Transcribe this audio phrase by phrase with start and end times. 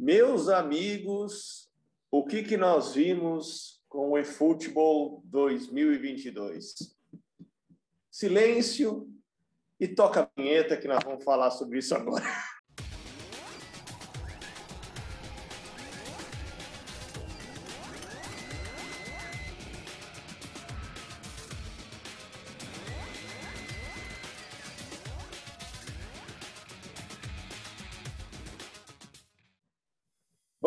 [0.00, 1.68] Meus amigos,
[2.08, 6.96] o que, que nós vimos com o eFootball 2022?
[8.08, 9.12] Silêncio
[9.80, 12.24] e toca a vinheta que nós vamos falar sobre isso agora.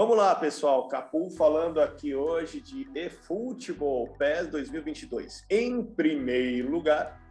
[0.01, 0.87] Vamos lá, pessoal.
[0.87, 5.45] Capu falando aqui hoje de eFootball PES 2022.
[5.47, 7.21] Em primeiro lugar,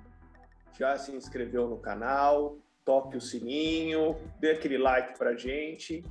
[0.79, 6.05] já se inscreveu no canal, toque o sininho, dê aquele like pra gente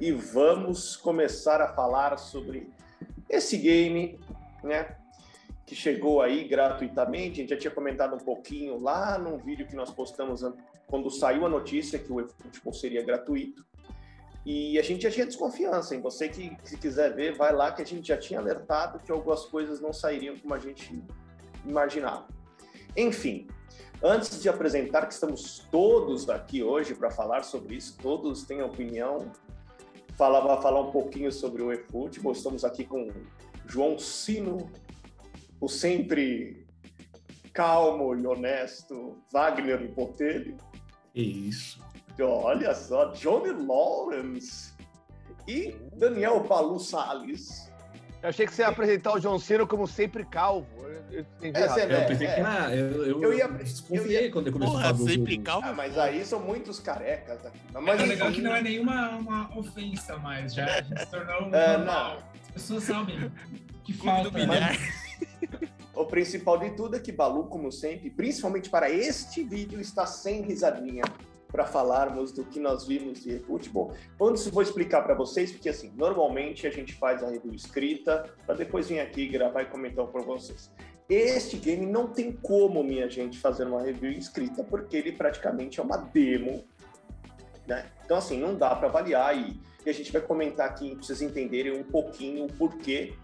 [0.00, 2.70] e vamos começar a falar sobre
[3.28, 4.20] esse game,
[4.62, 4.96] né?
[5.66, 7.40] Que chegou aí gratuitamente.
[7.40, 10.42] A gente já tinha comentado um pouquinho lá num vídeo que nós postamos
[10.86, 13.66] quando saiu a notícia que o eFootball seria gratuito.
[14.44, 17.80] E a gente já tinha desconfiança em você que, se quiser ver, vai lá que
[17.80, 21.02] a gente já tinha alertado que algumas coisas não sairiam como a gente
[21.64, 22.28] imaginava.
[22.94, 23.46] Enfim,
[24.02, 29.32] antes de apresentar que estamos todos aqui hoje para falar sobre isso, todos têm opinião,
[30.16, 32.32] falava falar um pouquinho sobre o eFootball.
[32.32, 33.08] Estamos aqui com
[33.66, 34.70] João Sino,
[35.58, 36.66] o sempre
[37.54, 40.58] calmo e honesto Wagner Botelho.
[41.14, 41.80] Isso.
[42.20, 44.72] Olha só, Johnny Lawrence
[45.48, 47.70] e Daniel Palu Salles.
[48.22, 50.66] Eu achei que você ia apresentar o John Cena como sempre calvo.
[51.10, 54.32] Eu, entendi é, é, eu pensei que ah, eu, eu, eu ia desconfiei eu ia...
[54.32, 55.66] quando eu comecei Porra, a falar sempre calvo.
[55.68, 57.58] Ah, mas aí são muitos carecas aqui.
[57.72, 61.54] Mas é legal que não é nenhuma uma ofensa mais, já a gente se tornou
[61.54, 62.10] é, normal.
[62.14, 62.22] Não.
[62.42, 63.30] As pessoas sabem
[63.84, 64.30] que falta.
[64.46, 65.04] Mas...
[65.94, 70.42] O principal de tudo é que Balu, como sempre, principalmente para este vídeo, está sem
[70.42, 71.04] risadinha
[71.54, 73.94] para falarmos do que nós vimos de futebol.
[74.20, 78.56] Antes vou explicar para vocês, porque assim, normalmente a gente faz a review escrita para
[78.56, 80.68] depois vir aqui gravar e comentar para vocês.
[81.08, 85.82] Este game não tem como, minha gente, fazer uma review escrita, porque ele praticamente é
[85.84, 86.64] uma demo,
[87.68, 87.88] né?
[88.04, 91.22] Então assim, não dá para avaliar e, e, a gente vai comentar aqui para vocês
[91.22, 93.14] entenderem um pouquinho o porquê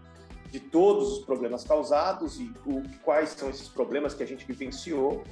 [0.52, 5.24] de todos os problemas causados e o, quais são esses problemas que a gente vivenciou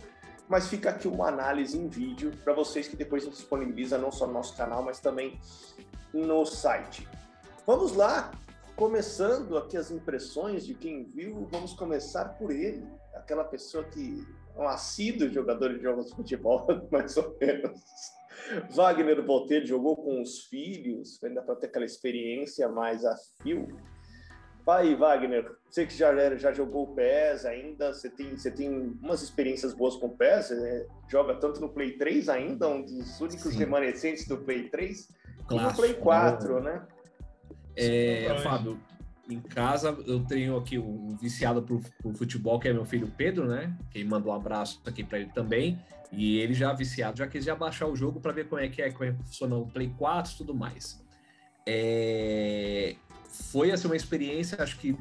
[0.49, 4.11] mas fica aqui uma análise em vídeo para vocês que depois a gente disponibiliza não
[4.11, 5.39] só no nosso canal, mas também
[6.13, 7.07] no site.
[7.67, 8.33] Vamos lá,
[8.75, 14.27] começando aqui as impressões de quem viu, vamos começar por ele, aquela pessoa que
[14.57, 17.81] é um assíduo jogador de jogos de futebol, mais ou menos.
[18.71, 23.69] Wagner Botelho jogou com os filhos, ainda para ter aquela experiência mais a fio.
[24.69, 28.69] Vai, Wagner, você que já, já jogou o PES ainda, você tem, você tem
[29.01, 33.19] umas experiências boas com o PES, você joga tanto no Play 3 ainda, um dos
[33.19, 33.59] únicos Sim.
[33.61, 35.09] remanescentes do Play 3,
[35.47, 36.87] como no Play 4, né?
[37.75, 38.79] É, Fábio,
[39.27, 43.47] em casa eu tenho aqui um viciado por, por, futebol, que é meu filho Pedro,
[43.47, 43.75] né?
[43.91, 45.83] Que mandou um abraço aqui para ele também.
[46.12, 48.83] E ele já viciado, já quis já baixar o jogo para ver como é que
[48.83, 51.03] é, como é que funciona o Play 4 e tudo mais.
[51.67, 52.97] É,
[53.28, 54.97] foi assim, uma experiência, acho que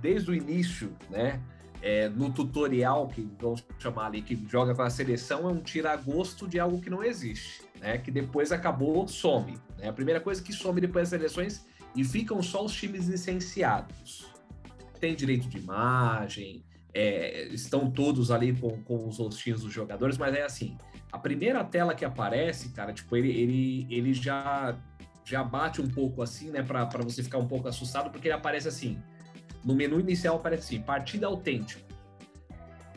[0.00, 1.40] desde o início, né?
[1.80, 6.48] É, no tutorial que vamos chamar ali, que joga com a seleção, é um tira-gosto
[6.48, 7.98] de algo que não existe, né?
[7.98, 9.56] Que depois acabou, some.
[9.78, 9.88] Né?
[9.88, 11.64] A primeira coisa que some depois das seleções
[11.94, 14.26] e ficam só os times licenciados.
[15.00, 20.34] Tem direito de imagem, é, estão todos ali com, com os rostinhos dos jogadores, mas
[20.34, 20.76] é assim,
[21.12, 24.76] a primeira tela que aparece, cara, tipo, ele, ele, ele já
[25.28, 28.66] já bate um pouco assim, né, para você ficar um pouco assustado, porque ele aparece
[28.66, 28.98] assim.
[29.64, 31.82] No menu inicial aparece assim: partida autêntica.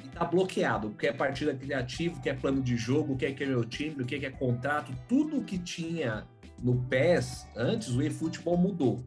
[0.04, 0.88] E tá bloqueado.
[0.88, 3.44] O que é partida criativa, o que é plano de jogo, o que é que
[3.44, 6.26] é meu time, o que é que é contrato, tudo que tinha
[6.58, 9.06] no PES antes, o eFootball mudou.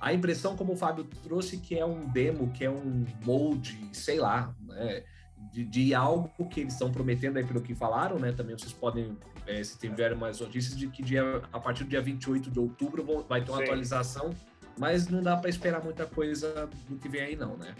[0.00, 4.18] A impressão, como o Fábio trouxe, que é um demo, que é um molde, sei
[4.18, 5.04] lá, né?
[5.52, 8.32] de, de, algo que eles estão prometendo aí pelo que falaram, né?
[8.32, 12.00] Também vocês podem, é, se tiverem mais notícias, de que dia, a partir do dia
[12.00, 13.64] 28 de outubro vão, vai ter uma Sim.
[13.64, 14.30] atualização,
[14.78, 17.74] mas não dá para esperar muita coisa do que vem aí, não, né?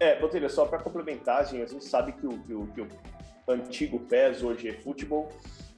[0.00, 2.88] É, Botelho, só para complementar, gente, a gente sabe que o, que o, que o
[3.48, 5.28] antigo PES hoje é futebol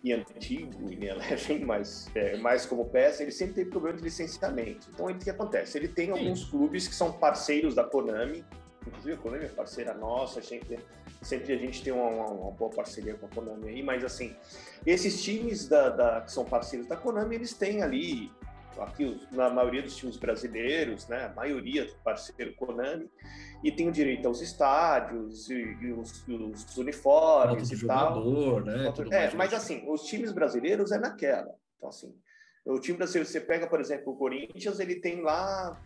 [0.03, 4.88] e antigo e Eleven, mas é, mais como PES, ele sempre teve problema de licenciamento.
[4.93, 5.79] Então, o que acontece?
[5.79, 6.12] Ele tem Sim.
[6.12, 8.44] alguns clubes que são parceiros da Konami,
[8.87, 10.79] inclusive a Konami é parceira nossa, sempre,
[11.23, 14.35] sempre a gente tem uma, uma, boa parceria com a Konami aí, mas assim,
[14.87, 18.31] esses times da, da, que são parceiros da Konami, eles têm ali,
[18.79, 23.11] aqui na maioria dos times brasileiros, né, a maioria parceiro Konami,
[23.62, 29.05] e tem o direito aos estádios e, e os, os, uniformes e jogador, tal.
[29.06, 32.15] Né, é, mas assim, os times brasileiros é naquela, então assim,
[32.65, 35.79] O time brasileiro, você pega, por exemplo, o Corinthians, ele tem lá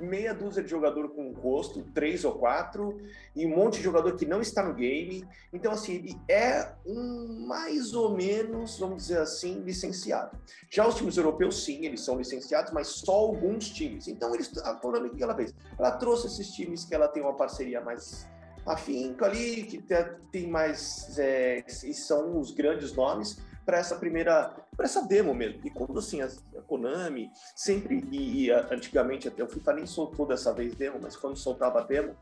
[0.00, 2.98] meia dúzia de jogador com rosto, três ou quatro,
[3.34, 5.26] e um monte de jogador que não está no game.
[5.52, 10.38] Então, assim, ele é um mais ou menos, vamos dizer assim, licenciado.
[10.70, 14.08] Já os times europeus, sim, eles são licenciados, mas só alguns times.
[14.08, 15.54] Então, eles, a Konami, o que ela fez?
[15.78, 18.26] Ela trouxe esses times que ela tem uma parceria mais
[18.66, 19.82] afinco ali, que
[20.32, 25.60] tem mais, é, e são os grandes nomes, para essa primeira, para essa demo mesmo.
[25.64, 30.26] E quando assim, a, a Konami sempre, e, e, antigamente até o FIFA nem soltou
[30.26, 32.16] dessa vez demo, mas quando soltava demo,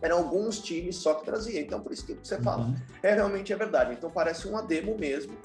[0.00, 1.60] eram alguns times só que trazia.
[1.60, 2.74] Então, por isso que você fala, uhum.
[3.02, 3.92] é realmente é verdade.
[3.92, 5.36] Então, parece uma demo mesmo.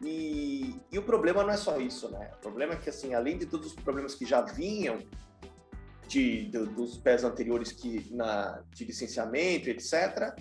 [0.00, 2.30] E, e o problema não é só isso, né?
[2.36, 4.98] O problema é que, assim, além de todos os problemas que já vinham
[6.06, 10.34] de, de, dos pés anteriores que na, de licenciamento, etc.,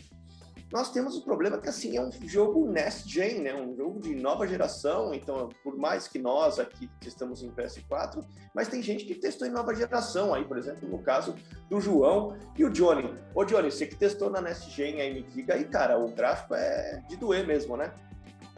[0.73, 3.53] nós temos o problema que assim é um jogo next gen, né?
[3.53, 5.13] Um jogo de nova geração.
[5.13, 8.25] Então, por mais que nós aqui testamos em PS4,
[8.55, 10.33] mas tem gente que testou em nova geração.
[10.33, 11.35] Aí, por exemplo, no caso
[11.69, 13.15] do João e o Johnny.
[13.35, 16.55] Ô, Johnny, você que testou na next gen aí, me diga aí, cara, o gráfico
[16.55, 17.93] é de doer mesmo, né?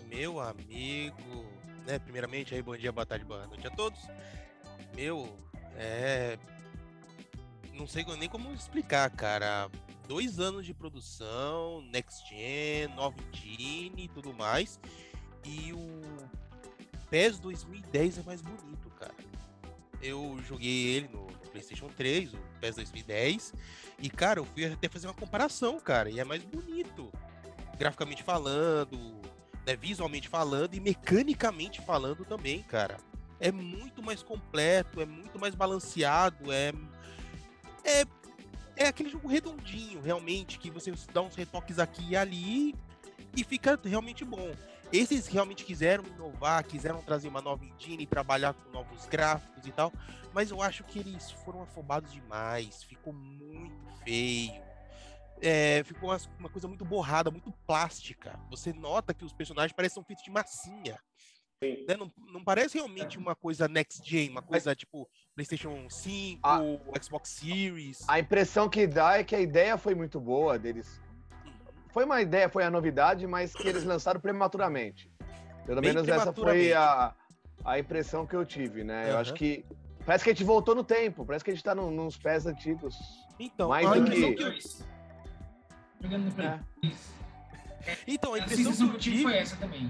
[0.06, 1.46] Meu amigo,
[1.86, 2.00] né?
[2.00, 4.00] Primeiramente aí, bom dia, boa tarde, boa noite a todos.
[4.96, 5.28] Meu,
[5.76, 6.38] é
[7.74, 9.70] não sei nem como explicar, cara
[10.08, 14.80] dois anos de produção, Next Gen, nova engine e tudo mais.
[15.44, 16.02] E o
[17.10, 19.16] PES 2010 é mais bonito, cara.
[20.02, 21.26] Eu joguei ele no,
[21.56, 23.54] PlayStation 3, o PES 2010,
[24.00, 27.10] e cara, eu fui até fazer uma comparação, cara, e é mais bonito,
[27.78, 28.98] graficamente falando,
[29.66, 32.98] né, visualmente falando e mecanicamente falando também, cara.
[33.40, 36.74] É muito mais completo, é muito mais balanceado, é
[37.86, 38.04] é
[38.76, 42.76] é aquele jogo redondinho, realmente, que você dá uns retoques aqui e ali
[43.36, 44.52] e fica realmente bom.
[44.92, 49.92] Esses realmente quiseram inovar, quiseram trazer uma nova engine, trabalhar com novos gráficos e tal,
[50.34, 54.64] mas eu acho que eles foram afobados demais, ficou muito feio.
[55.42, 58.40] É, ficou uma, uma, coisa muito borrada, muito plástica.
[58.50, 60.98] Você nota que os personagens parecem feitos de massinha.
[61.62, 61.96] Né?
[61.98, 64.78] Não, não parece realmente uma coisa next gen, uma coisa Mas...
[64.78, 66.60] tipo PlayStation 5, a...
[67.02, 68.04] Xbox Series.
[68.08, 71.02] A impressão que dá é que a ideia foi muito boa deles.
[71.46, 71.54] Uhum.
[71.90, 75.10] Foi uma ideia, foi a novidade, mas que eles lançaram prematuramente.
[75.66, 77.14] Pelo Bem menos essa foi a,
[77.64, 79.06] a impressão que eu tive, né?
[79.06, 79.10] Uhum.
[79.12, 79.66] Eu acho que
[80.06, 82.46] parece que a gente voltou no tempo, parece que a gente tá no, nos pés
[82.46, 82.96] antigos.
[83.40, 84.34] Então, mais do que...
[84.34, 84.54] que eu...
[86.02, 86.44] Jogando no.
[86.44, 86.60] É.
[88.08, 89.90] Então, a impressão que eu tive foi essa também.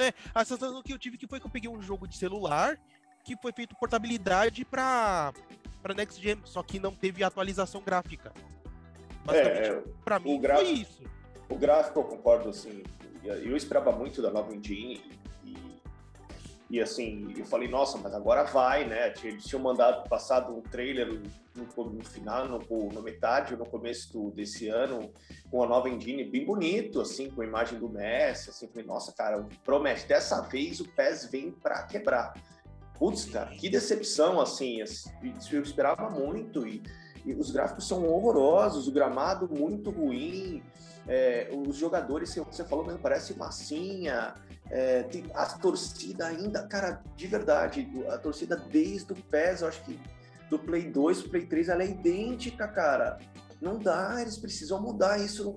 [0.00, 2.78] É, a sensação que eu tive que foi que eu peguei um jogo de celular
[3.22, 5.32] que foi feito portabilidade para
[5.82, 8.32] para Next Gen, só que não teve atualização gráfica.
[9.24, 11.02] Basicamente, é, para mim gráfico, foi isso.
[11.48, 12.82] O gráfico eu concordo assim,
[13.22, 15.02] eu esperava muito da nova engine
[15.44, 15.56] e
[16.78, 19.12] assim, eu falei, nossa, mas agora vai, né?
[19.24, 21.20] Eles tinham mandado, passado um trailer
[21.56, 22.60] no, no final, no,
[22.92, 25.12] no metade, no começo do, desse ano,
[25.50, 29.12] com a nova engine bem bonito, assim, com a imagem do Messi, assim, falei, nossa,
[29.12, 32.34] cara, promete, dessa vez o PES vem para quebrar.
[32.96, 34.78] Putz, cara, que decepção, assim,
[35.50, 36.82] eu esperava muito e,
[37.24, 40.62] e os gráficos são horrorosos, o gramado muito ruim,
[41.08, 44.34] é, os jogadores, você falou mesmo, parece massinha,
[44.70, 49.82] é, tem a torcida ainda, cara, de verdade, a torcida desde o PES, eu acho
[49.84, 50.00] que
[50.48, 53.18] do Play 2 pro Play 3, ela é idêntica, cara.
[53.60, 55.56] Não dá, eles precisam mudar isso.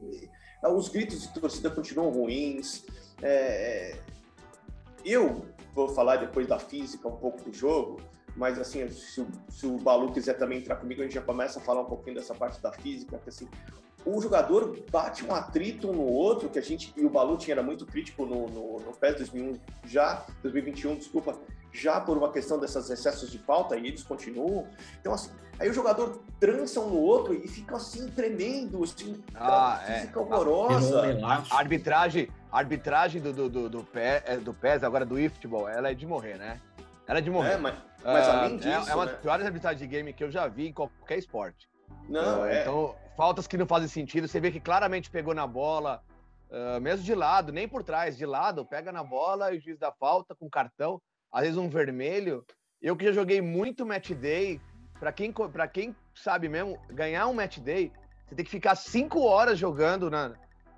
[0.63, 2.85] Os gritos de torcida continuam ruins.
[3.21, 3.97] É...
[5.05, 7.99] Eu vou falar depois da física um pouco do jogo,
[8.35, 11.59] mas assim, se o, se o Balu quiser também entrar comigo, a gente já começa
[11.59, 13.47] a falar um pouquinho dessa parte da física, que assim,
[14.05, 17.63] o jogador bate um atrito um no outro, que a gente, e o Balutin era
[17.63, 21.37] muito crítico no, no, no PES 2001, já, 2021, desculpa,
[21.71, 24.67] já por uma questão desses excessos de falta, e eles continuam.
[24.99, 29.81] Então, assim, aí o jogador trança um no outro e fica assim, tremendo, assim, ah,
[29.87, 30.01] é.
[30.01, 31.01] fica horrorosa.
[31.49, 35.89] A arbitragem, a arbitragem do, do, do, do, PES, do PES, agora do eFootball, ela
[35.89, 36.59] é de morrer, né?
[37.07, 37.53] Ela é de morrer.
[37.53, 38.89] É, mas, mas além disso.
[38.89, 39.21] É, é uma das né?
[39.21, 41.67] piores arbitragens de game que eu já vi em qualquer esporte.
[42.07, 42.61] Não, uh, é.
[42.61, 44.27] Então, faltas que não fazem sentido.
[44.27, 46.01] Você vê que claramente pegou na bola,
[46.49, 49.77] uh, mesmo de lado, nem por trás, de lado, pega na bola e o juiz
[49.77, 52.45] dá falta com cartão, às vezes um vermelho.
[52.81, 54.59] Eu que já joguei muito match day,
[54.99, 57.91] para quem, pra quem sabe mesmo, ganhar um match day,
[58.27, 60.33] você tem que ficar cinco horas jogando na,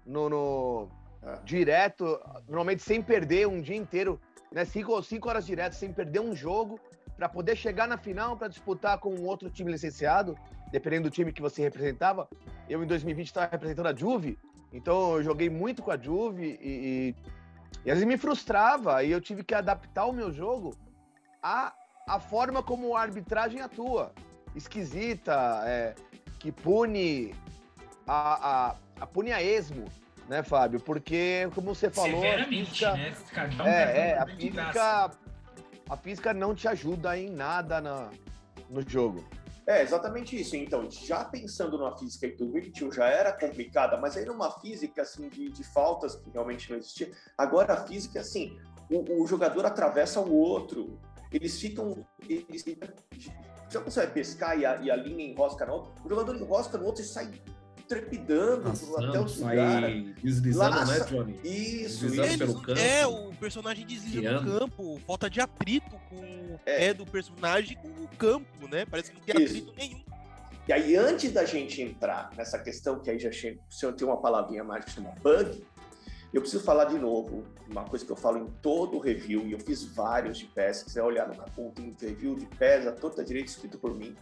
[0.06, 0.90] no, no
[1.24, 1.40] é.
[1.44, 4.20] direto, normalmente sem perder um dia inteiro,
[4.52, 4.66] né?
[4.66, 6.80] Cinco, cinco horas direto, sem perder um jogo,
[7.16, 10.38] para poder chegar na final para disputar com um outro time licenciado
[10.76, 12.28] dependendo do time que você representava.
[12.70, 14.38] Eu, em 2020, estava representando a Juve,
[14.74, 17.16] então eu joguei muito com a Juve e, e,
[17.86, 20.76] e às vezes me frustrava, e eu tive que adaptar o meu jogo
[21.42, 21.74] a,
[22.06, 24.12] a forma como a arbitragem atua.
[24.54, 25.96] Esquisita, é,
[26.40, 27.34] que pune
[28.06, 29.86] a, a, a pune a esmo,
[30.28, 30.82] né, Fábio?
[30.82, 32.22] Porque, como você falou.
[32.22, 33.14] a física, né?
[33.66, 35.12] é, é, a física.
[35.88, 38.10] A física não te ajuda em nada na,
[38.70, 39.24] no jogo.
[39.68, 40.56] É, exatamente isso.
[40.56, 45.02] Então, já pensando numa física que do Wicked já era complicada, mas aí numa física,
[45.02, 48.58] assim, de, de faltas que realmente não existia, agora a física, assim,
[48.90, 51.00] o, o jogador atravessa o outro,
[51.32, 52.06] eles ficam...
[52.30, 52.64] Eles,
[53.68, 56.78] já você vai pescar e a, e a linha enrosca no outro, o jogador enrosca
[56.78, 57.32] no outro e sai
[57.88, 59.92] trepidando Passando, até o lugar.
[60.24, 61.00] Deslizando, Laça.
[61.00, 61.40] né, Johnny?
[61.44, 62.38] Isso, deslizando isso.
[62.38, 62.80] pelo campo.
[62.80, 66.78] É, o personagem desliza no campo, falta de atrito com o é.
[66.78, 68.86] pé do personagem com o campo, né?
[68.86, 69.58] Parece que não tem isso.
[69.58, 70.06] atrito nenhum.
[70.68, 74.10] E aí, antes da gente entrar nessa questão, que aí já chega, se eu tenho
[74.10, 75.64] uma palavrinha mais que chama bug,
[76.34, 79.52] eu preciso falar de novo, uma coisa que eu falo em todo o review, e
[79.52, 82.92] eu fiz vários de pés, se quiser olhar no capô, tem review de pés, a
[82.92, 84.16] torta direita escrito por mim.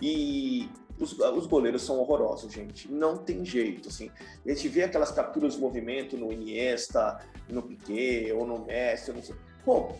[0.00, 0.68] E
[1.00, 2.90] os, os, goleiros são horrorosos, gente.
[2.90, 4.10] Não tem jeito, assim.
[4.44, 9.22] A gente vê aquelas capturas de movimento no Iniesta, no Piquet ou no Messi, não
[9.22, 9.34] sei.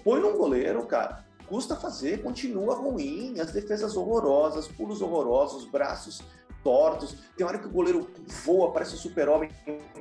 [0.04, 1.24] Põe num goleiro, cara.
[1.46, 6.22] Custa fazer, continua ruim, as defesas horrorosas, pulos horrorosos, braços
[6.62, 7.16] tortos.
[7.36, 8.08] Tem hora que o goleiro
[8.44, 9.50] voa, parece um super-homem,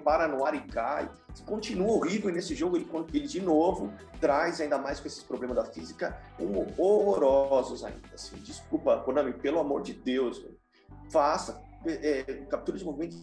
[0.04, 1.10] para no ar e cai.
[1.46, 5.56] Continua horrível e nesse jogo ele, ele de novo traz ainda mais com esses problemas
[5.56, 8.10] da física um, horrorosos ainda.
[8.14, 8.36] Assim.
[8.38, 10.44] Desculpa, Konami, pelo amor de Deus,
[11.12, 13.18] faça é, é, captura de movimento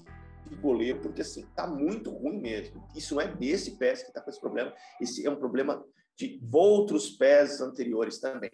[0.46, 2.86] de goleiro, porque assim, tá muito ruim mesmo.
[2.94, 5.84] Isso não é desse pés que tá com esse problema, esse é um problema
[6.16, 8.50] de outros pés anteriores também.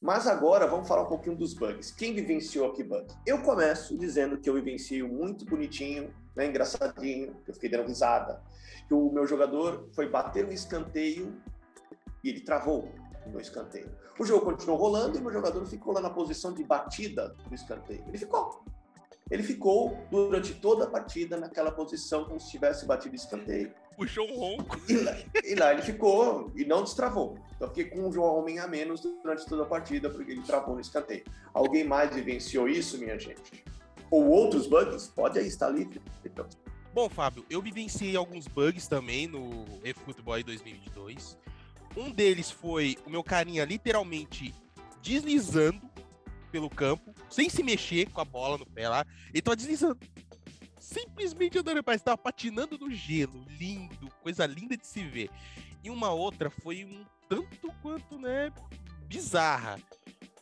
[0.00, 1.90] Mas agora vamos falar um pouquinho dos bugs.
[1.90, 3.06] Quem vivenciou aqui bug?
[3.26, 8.40] Eu começo dizendo que eu vivencio muito bonitinho, né, engraçadinho, eu fiquei dando risada.
[8.86, 11.36] Que o meu jogador foi bater um escanteio
[12.22, 12.88] e ele travou
[13.28, 13.90] no escanteio.
[14.18, 17.54] O jogo continuou rolando e o meu jogador ficou lá na posição de batida do
[17.54, 18.04] escanteio.
[18.06, 18.64] Ele ficou.
[19.30, 23.72] Ele ficou durante toda a partida naquela posição como se tivesse batido escanteio.
[23.96, 24.80] Puxou um ronco.
[24.88, 27.36] E lá, e lá ele ficou e não destravou.
[27.56, 30.80] Então fiquei com um homem a menos durante toda a partida porque ele travou no
[30.80, 31.24] escanteio.
[31.52, 33.64] Alguém mais vivenciou isso, minha gente?
[34.10, 35.08] Ou outros bugs?
[35.08, 36.00] Pode aí estar livre.
[36.24, 36.46] Então.
[36.94, 41.36] Bom, Fábio, eu vivenciei alguns bugs também no eFootball 2022.
[41.98, 44.54] Um deles foi o meu carinha literalmente
[45.02, 45.82] deslizando
[46.52, 49.04] pelo campo, sem se mexer com a bola no pé lá.
[49.30, 49.98] Ele tava deslizando.
[50.78, 53.44] Simplesmente andando, parece tava patinando no gelo.
[53.48, 55.28] Lindo, coisa linda de se ver.
[55.82, 58.52] E uma outra foi um tanto quanto, né,
[59.08, 59.80] bizarra.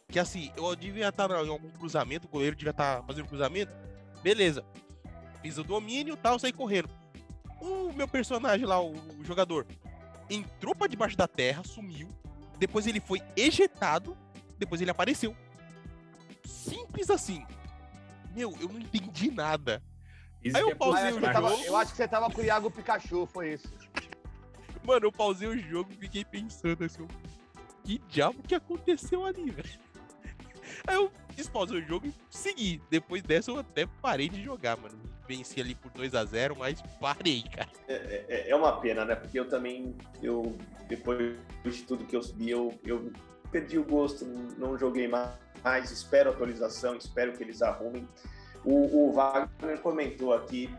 [0.08, 3.72] Que assim, eu devia estar em algum cruzamento, o goleiro devia estar fazendo cruzamento.
[4.22, 4.62] Beleza.
[5.40, 6.90] Fiz o domínio tal, saí correndo.
[7.62, 9.66] O meu personagem lá, o jogador,
[10.28, 12.08] entrou para debaixo da terra, sumiu.
[12.58, 14.16] Depois ele foi ejetado.
[14.58, 15.36] Depois ele apareceu.
[16.44, 17.44] Simples assim.
[18.34, 19.82] Meu, eu não entendi nada.
[20.42, 21.32] Isso Aí eu é pausei o jogo.
[21.32, 23.68] Tava, eu acho que você tava com o Iago Pikachu, foi isso.
[24.84, 27.08] Mano, eu pausei o jogo e fiquei pensando assim,
[27.82, 29.85] que diabo que aconteceu ali, velho?
[30.86, 32.80] Aí eu despausei o jogo e segui.
[32.90, 34.98] Depois dessa eu até parei de jogar, mano.
[35.28, 37.68] Venci ali por 2 a 0 mas parei, cara.
[37.88, 39.16] É, é, é, uma pena, né?
[39.16, 40.56] Porque eu também, eu,
[40.88, 43.10] depois de tudo que eu subi, eu, eu
[43.50, 44.24] perdi o gosto,
[44.56, 45.90] não joguei mais.
[45.90, 48.08] Espero atualização, espero que eles arrumem.
[48.64, 50.70] O, o Wagner comentou aqui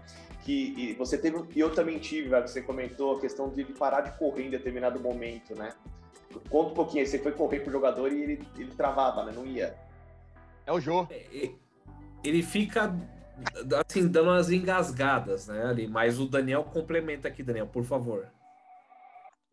[0.44, 4.18] que você teve, e eu também tive, Wagner, você comentou a questão de parar de
[4.18, 5.74] correr em determinado momento, né?
[6.50, 9.34] Conta um pouquinho, você foi correr com o jogador e ele, ele travava, né?
[9.36, 9.76] Não ia.
[10.68, 11.08] É o Jô.
[11.10, 11.50] É,
[12.22, 12.94] ele fica
[13.88, 15.66] assim, dando umas engasgadas, né?
[15.66, 18.28] Ali, mas o Daniel complementa aqui, Daniel, por favor.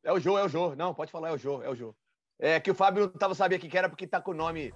[0.02, 0.74] É o Jô, é o Jô.
[0.74, 1.94] Não, pode falar, é o Jô, é o Jô.
[2.38, 4.74] É que o Fábio não tava sabia que era porque tá com o nome.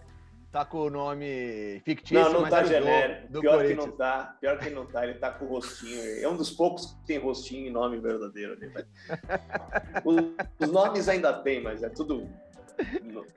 [0.53, 2.25] Tá com o nome fictício.
[2.25, 3.41] Não, não tá é genérico.
[3.41, 4.37] Pior que não tá.
[4.41, 5.05] Pior que não tá.
[5.05, 6.01] Ele tá com o rostinho.
[6.23, 8.59] É um dos poucos que tem rostinho e nome verdadeiro.
[8.59, 8.87] Né?
[10.05, 10.17] os,
[10.67, 12.27] os nomes ainda tem, mas é tudo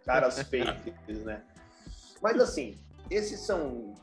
[0.06, 1.42] caras fakes, né?
[2.22, 2.78] Mas assim,
[3.12, 3.94] esses são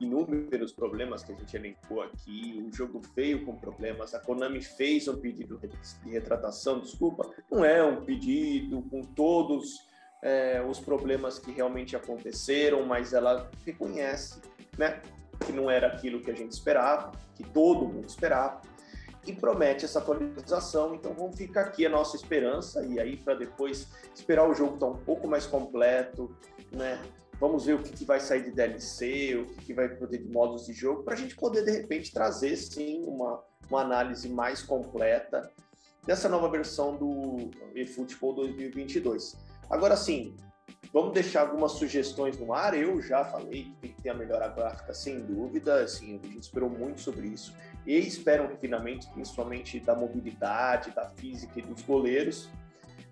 [0.00, 5.08] inúmeros problemas que a gente elencou aqui, um jogo feio com problemas, a Konami fez
[5.08, 5.60] um pedido
[6.04, 9.86] de retratação, desculpa, não é um pedido com todos
[10.22, 14.40] é, os problemas que realmente aconteceram, mas ela reconhece,
[14.76, 15.02] né,
[15.44, 18.60] que não era aquilo que a gente esperava, que todo mundo esperava,
[19.26, 23.88] e promete essa atualização, então vamos ficar aqui a nossa esperança, e aí para depois
[24.14, 26.34] esperar o jogo estar tá um pouco mais completo,
[26.72, 27.00] né,
[27.40, 30.28] Vamos ver o que, que vai sair de DLC, o que, que vai poder de
[30.28, 34.62] modos de jogo, para a gente poder, de repente, trazer, sim, uma, uma análise mais
[34.62, 35.50] completa
[36.04, 39.36] dessa nova versão do eFootball 2022.
[39.70, 40.34] Agora, sim,
[40.92, 42.74] Vamos deixar algumas sugestões no ar.
[42.74, 45.82] Eu já falei que tem que ter a melhor gráfica, sem dúvida.
[45.82, 47.54] Assim, a gente esperou muito sobre isso.
[47.86, 52.48] E espera um refinamento, principalmente da mobilidade, da física e dos goleiros.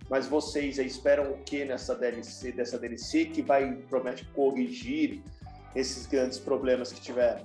[0.08, 5.22] Mas vocês aí esperam o que nessa DLC, dessa DLC que vai promete corrigir
[5.74, 7.44] esses grandes problemas que tiveram?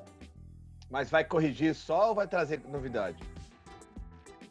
[0.89, 3.17] Mas vai corrigir só ou vai trazer novidade?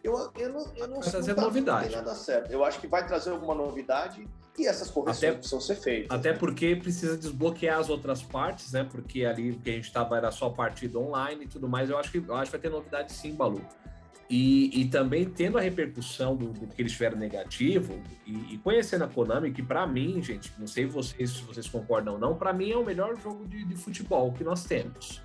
[0.02, 1.90] Eu, eu não, eu não vai trazer tá, novidade.
[1.90, 2.50] Não nada certo.
[2.50, 4.26] Eu acho que vai trazer alguma novidade
[4.58, 6.18] e essas correções até, precisam ser feitas.
[6.18, 8.86] Até porque precisa desbloquear as outras partes, né?
[8.90, 11.90] Porque ali que a gente estava era só partida online e tudo mais.
[11.90, 13.60] Eu acho que eu acho que vai ter novidade sim, Balu.
[14.30, 19.02] E, e também tendo a repercussão do, do que eles tiveram negativo e, e conhecendo
[19.02, 22.52] a Konami, que para mim, gente, não sei vocês se vocês concordam ou não, para
[22.52, 25.20] mim é o melhor jogo de, de futebol que nós temos.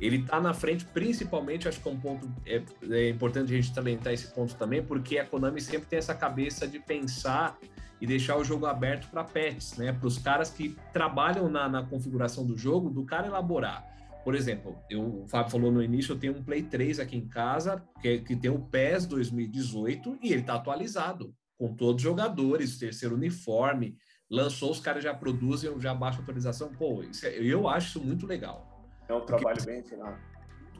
[0.00, 3.72] Ele está na frente, principalmente, acho que é um ponto é, é importante a gente
[3.72, 7.56] talentar esse ponto também, porque a Konami sempre tem essa cabeça de pensar
[8.00, 9.92] e deixar o jogo aberto para pets, né?
[9.92, 13.86] Para os caras que trabalham na, na, configuração do jogo, do cara elaborar.
[14.24, 17.28] Por exemplo, eu, o Fábio falou no início, eu tenho um Play 3 aqui em
[17.28, 22.78] casa, que, que tem o PES 2018 e ele está atualizado, com todos os jogadores,
[22.78, 23.96] terceiro uniforme,
[24.30, 26.72] lançou, os caras já produzem, já baixa atualização.
[26.72, 28.88] Pô, é, eu acho isso muito legal.
[29.08, 30.16] É um trabalho porque, bem final.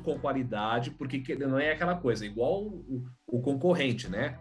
[0.05, 4.39] Com qualidade, porque não é aquela coisa, igual o, o concorrente, né?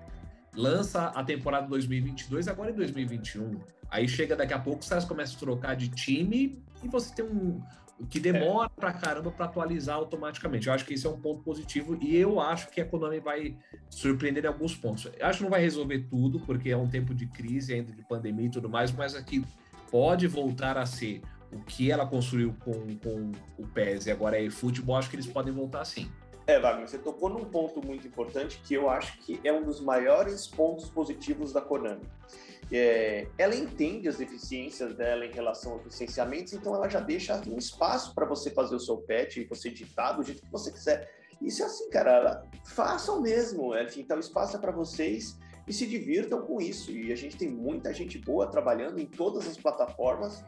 [0.55, 3.59] Lança a temporada 2022, agora em 2021.
[3.89, 7.25] Aí chega daqui a pouco, os caras começam a trocar de time e você tem
[7.25, 7.61] um,
[8.09, 8.79] que demora é.
[8.79, 10.67] pra caramba para atualizar automaticamente.
[10.67, 13.57] Eu acho que isso é um ponto positivo e eu acho que a Konami vai
[13.89, 15.11] surpreender em alguns pontos.
[15.17, 18.03] Eu acho que não vai resolver tudo, porque é um tempo de crise ainda, de
[18.03, 19.43] pandemia e tudo mais, mas aqui
[19.89, 24.49] pode voltar a ser o que ela construiu com, com o PES e agora é
[24.49, 26.09] futebol, acho que eles podem voltar sim.
[26.47, 29.79] É, Wagner, você tocou num ponto muito importante que eu acho que é um dos
[29.79, 32.01] maiores pontos positivos da Konami.
[32.71, 37.57] É, ela entende as deficiências dela em relação aos licenciamentos, então ela já deixa um
[37.57, 41.09] espaço para você fazer o seu patch e você editar do jeito que você quiser.
[41.41, 43.75] Isso é assim, cara, façam mesmo.
[43.77, 46.91] Enfim, então o espaço é para vocês e se divirtam com isso.
[46.91, 50.43] E a gente tem muita gente boa trabalhando em todas as plataformas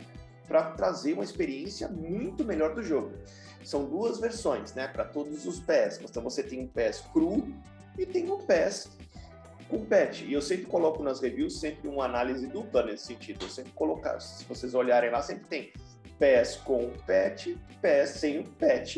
[0.47, 3.11] para trazer uma experiência muito melhor do jogo.
[3.63, 5.99] São duas versões, né, para todos os PES.
[6.03, 7.47] Então você tem um PES cru
[7.97, 8.89] e tem um PES
[9.73, 10.21] com patch.
[10.21, 13.43] E eu sempre coloco nas reviews sempre uma análise dupla nesse sentido.
[13.43, 15.73] Eu sempre colocar, se vocês olharem lá, sempre tem
[16.19, 18.97] PES com patch, PES sem o patch,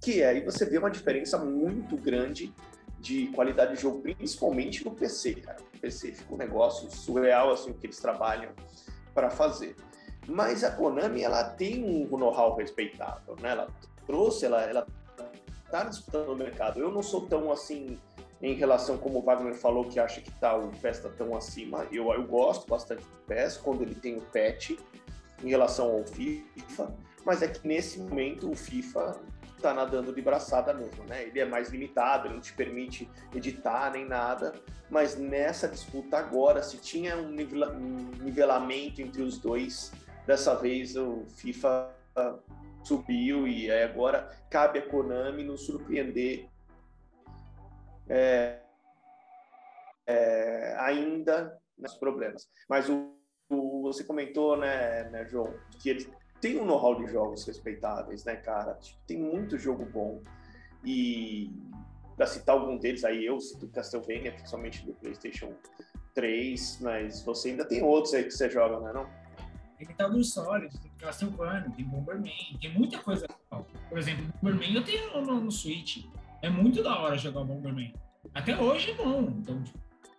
[0.00, 2.52] que aí você vê uma diferença muito grande
[2.98, 5.58] de qualidade de jogo, principalmente no PC, cara.
[5.72, 8.50] No PC fica um negócio surreal assim o que eles trabalham
[9.14, 9.76] para fazer.
[10.26, 13.50] Mas a Konami, ela tem um know-how respeitável, né?
[13.50, 13.68] Ela
[14.04, 14.86] trouxe, ela, ela
[15.70, 16.80] tá disputando o mercado.
[16.80, 17.96] Eu não sou tão assim
[18.40, 21.86] em relação, como o Wagner falou, que acha que tá, o PES está tão acima.
[21.90, 24.72] Eu, eu gosto bastante do PES quando ele tem o patch
[25.42, 26.94] em relação ao FIFA,
[27.24, 29.18] mas é que nesse momento o FIFA
[29.56, 31.24] está nadando de braçada mesmo, né?
[31.24, 34.52] Ele é mais limitado, ele não te permite editar nem nada,
[34.90, 39.92] mas nessa disputa agora, se tinha um nivelamento entre os dois,
[40.26, 41.94] Dessa vez o FIFA
[42.82, 46.48] subiu e agora cabe a Konami nos surpreender
[48.08, 48.60] é,
[50.06, 52.48] é, ainda nos problemas.
[52.68, 53.14] Mas o,
[53.48, 56.08] o, você comentou, né, né, João, que ele
[56.40, 58.74] tem um know-how de jogos respeitáveis, né, cara?
[58.74, 60.22] Tipo, tem muito jogo bom.
[60.84, 61.50] E
[62.16, 65.52] para citar algum deles, aí eu cito Castlevania, principalmente do PlayStation
[66.14, 69.06] 3, mas você ainda tem outros aí que você joga, né, não?
[69.76, 73.26] Tem Metal Gear Solid, tem Castlevania, tem Bomberman, tem muita coisa
[73.90, 76.06] Por exemplo, Bomberman eu tenho no, no Switch.
[76.42, 77.94] É muito da hora jogar o Bomberman.
[78.34, 79.32] Até hoje é bom.
[79.38, 79.62] Então,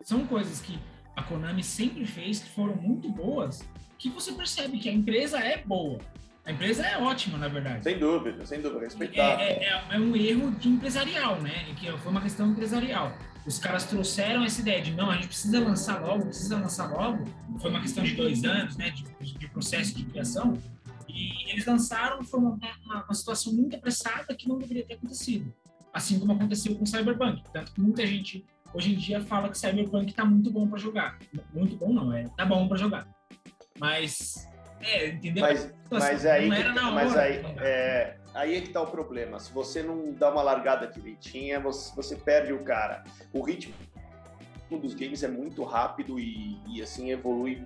[0.01, 0.79] são coisas que
[1.15, 5.57] a Konami sempre fez que foram muito boas, que você percebe que a empresa é
[5.57, 5.99] boa.
[6.45, 7.83] A empresa é ótima, na verdade.
[7.83, 9.45] Sem dúvida, sem dúvida, respeitável.
[9.45, 11.65] É, é, é, um erro de empresarial, né?
[11.75, 13.11] Que foi uma questão empresarial.
[13.45, 17.25] Os caras trouxeram essa ideia de não, a gente precisa lançar logo, precisa lançar logo.
[17.59, 19.03] Foi uma questão de dois anos, né, de,
[19.37, 20.53] de processo de criação.
[21.07, 25.53] E eles lançaram, foi uma, uma, uma, situação muito apressada que não deveria ter acontecido.
[25.97, 27.41] Assim como aconteceu com Cyberpunk.
[27.51, 31.17] Tanto que muita gente hoje em dia fala que Cyberpunk tá muito bom para jogar.
[31.51, 33.07] Muito bom não, é, tá bom para jogar.
[33.79, 34.47] Mas
[34.79, 35.41] é, entendeu?
[35.41, 39.39] Mas, mas aí, mas aí, é, aí é que tá o problema.
[39.39, 43.03] Se você não dá uma largada direitinha, você, você perde o cara.
[43.33, 43.73] O ritmo
[44.69, 47.65] dos games é muito rápido e, e assim evolui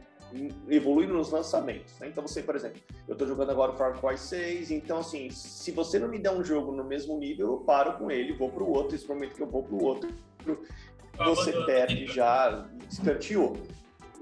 [0.70, 1.98] evolui nos lançamentos.
[2.00, 2.08] Né?
[2.10, 5.72] Então você, por exemplo, eu estou jogando agora o Far Cry 6, então assim, se
[5.72, 8.64] você não me der um jogo no mesmo nível, eu paro com ele, vou para
[8.64, 10.10] o outro, esse momento que eu vou para o outro,
[11.18, 13.58] você perde já, escanteou,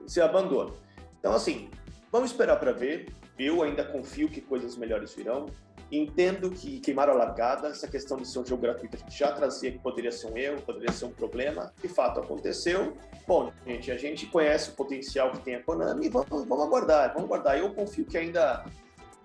[0.05, 0.73] você abandona.
[1.19, 1.69] Então assim,
[2.11, 3.07] Vamos esperar para ver.
[3.37, 5.45] Eu ainda confio que coisas melhores virão.
[5.91, 9.31] Entendo que queimaram a largada, essa questão de ser um jogo gratuito, a gente já
[9.31, 11.73] trazia que poderia ser um erro, poderia ser um problema.
[11.81, 12.95] De fato, aconteceu.
[13.27, 17.23] Bom, gente, a gente conhece o potencial que tem a Konami, vamos, vamos aguardar, vamos
[17.23, 17.57] aguardar.
[17.57, 18.65] Eu confio que ainda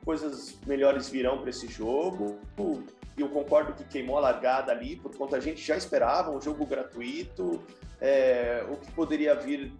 [0.04, 2.38] coisas melhores virão para esse jogo.
[3.16, 6.64] Eu concordo que queimou a largada ali, por conta a gente já esperava um jogo
[6.64, 7.62] gratuito.
[8.00, 9.72] É, o que poderia vir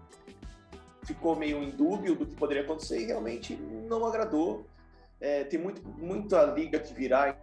[1.02, 3.54] ficou meio dúvida do que poderia acontecer e realmente
[3.88, 4.66] não agradou.
[5.24, 7.34] É, tem muito, muita liga que virá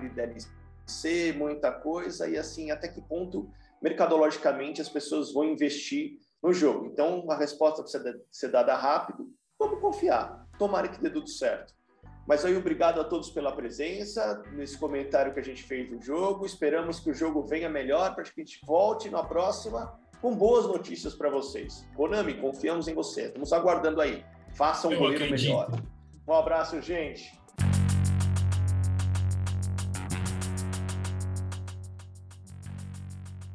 [0.00, 3.48] de DLC, muita coisa, e assim, até que ponto,
[3.80, 6.86] mercadologicamente, as pessoas vão investir no jogo.
[6.86, 9.32] Então, a resposta precisa ser dada rápido.
[9.56, 10.44] Vamos confiar.
[10.58, 11.72] Tomara que dê tudo certo.
[12.26, 16.44] Mas aí, obrigado a todos pela presença, nesse comentário que a gente fez do jogo.
[16.44, 20.66] Esperamos que o jogo venha melhor para que a gente volte na próxima com boas
[20.66, 21.86] notícias para vocês.
[21.94, 23.26] Konami, confiamos em você.
[23.26, 24.24] Estamos aguardando aí.
[24.56, 25.70] Faça um goleiro melhor.
[26.28, 27.40] Um abraço, gente.